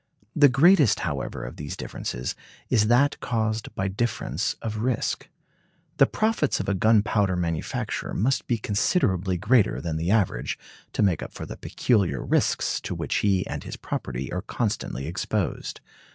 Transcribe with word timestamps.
The 0.35 0.49
greatest, 0.49 1.01
however, 1.01 1.43
of 1.43 1.57
these 1.57 1.77
differences, 1.77 2.33
is 2.71 2.87
that 2.87 3.19
caused 3.19 3.71
by 3.75 3.87
difference 3.87 4.55
of 4.55 4.77
risk. 4.79 5.29
The 5.97 6.07
profits 6.07 6.59
of 6.59 6.67
a 6.67 6.73
gunpowder 6.73 7.35
manufacturer 7.35 8.15
must 8.15 8.47
be 8.47 8.57
considerably 8.57 9.37
greater 9.37 9.79
than 9.79 9.97
the 9.97 10.09
average, 10.09 10.57
to 10.93 11.03
make 11.03 11.21
up 11.21 11.33
for 11.33 11.45
the 11.45 11.55
peculiar 11.55 12.25
risks 12.25 12.81
to 12.81 12.95
which 12.95 13.17
he 13.17 13.45
and 13.45 13.63
his 13.63 13.77
property 13.77 14.33
are 14.33 14.41
constantly 14.41 15.05
exposed. 15.05 15.81